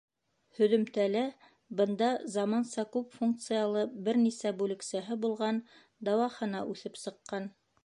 [0.59, 1.21] Һөҙөмтәлә
[1.81, 2.07] бында
[2.37, 5.63] заманса, күп функциялы, бер нисә бүлексәһе булған
[6.09, 7.51] дауахана үҫеп сыҡҡан.